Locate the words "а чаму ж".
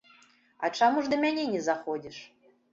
0.63-1.13